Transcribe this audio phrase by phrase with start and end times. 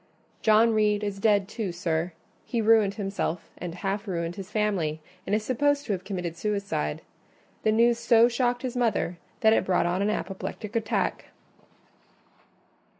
[0.41, 2.13] "John Reed is dead, too, sir:
[2.43, 7.03] he ruined himself and half ruined his family, and is supposed to have committed suicide.
[7.61, 11.25] The news so shocked his mother that it brought on an apoplectic attack."